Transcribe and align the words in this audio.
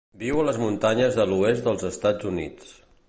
Viu 0.21 0.39
a 0.43 0.45
les 0.47 0.57
muntanyes 0.61 1.19
de 1.19 1.27
l'oest 1.33 1.67
dels 1.69 1.85
Estats 1.91 2.29
Units. 2.31 2.75